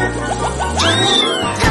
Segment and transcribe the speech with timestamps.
[0.00, 1.58] 啊。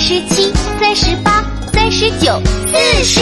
[0.00, 0.50] 十七，
[0.80, 2.40] 三十八，三十九，
[2.72, 3.20] 四十。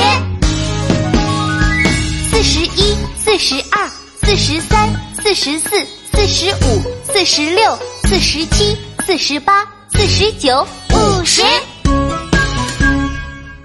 [2.30, 3.90] 四十一，四十二，
[4.22, 4.88] 四十三，
[5.20, 5.70] 四十四，
[6.12, 11.42] 四十五，四十六，四十七，四十八，四十九，五十。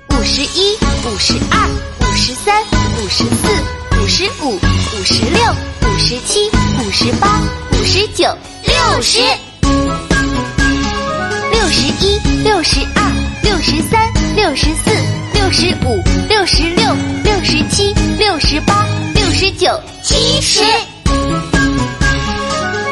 [0.09, 0.75] 五十一，
[1.05, 1.69] 五十二，
[2.01, 2.63] 五十三，
[2.97, 3.47] 五十四，
[4.01, 7.39] 五十五，五十六，五十七，五十八，
[7.73, 9.19] 五十九，六十。
[11.51, 13.02] 六十一，六十二，
[14.55, 14.91] 十四，
[15.33, 20.61] 六十五，六十六，六十七，六十八，六十九，七十。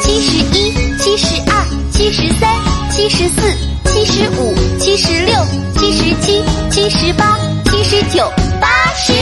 [0.01, 2.49] 七十一，七十二，七十三，
[2.89, 3.41] 七十四，
[3.85, 5.35] 七十五，七十六，
[5.77, 6.43] 七十七。
[6.71, 9.13] 七十八，七十九，八十，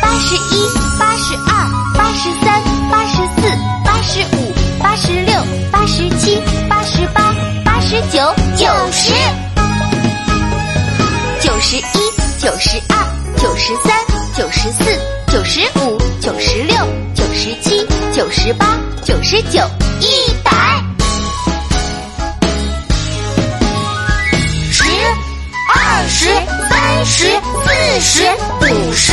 [0.00, 0.77] 八十一，
[11.70, 11.80] 十一，
[12.40, 13.92] 九十二，九十三，
[14.34, 14.84] 九十四，
[15.30, 16.74] 九十五，九十六，
[17.14, 19.60] 九十七，九十八，九十九，
[20.00, 20.50] 一百。
[24.72, 24.84] 十、
[25.74, 26.24] 二十
[26.70, 28.24] 三十、四十、
[28.62, 29.12] 五十、